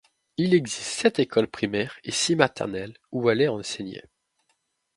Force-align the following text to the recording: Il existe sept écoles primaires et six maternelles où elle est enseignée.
Il 0.37 0.55
existe 0.55 0.81
sept 1.01 1.19
écoles 1.19 1.47
primaires 1.47 1.99
et 2.03 2.09
six 2.11 2.35
maternelles 2.35 2.97
où 3.11 3.29
elle 3.29 3.39
est 3.41 3.47
enseignée. 3.47 4.01